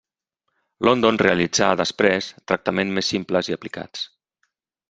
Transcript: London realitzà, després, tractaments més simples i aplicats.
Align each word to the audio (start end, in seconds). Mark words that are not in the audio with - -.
London 0.89 1.19
realitzà, 1.23 1.69
després, 1.83 2.31
tractaments 2.53 2.97
més 2.99 3.13
simples 3.17 3.53
i 3.55 3.59
aplicats. 3.61 4.09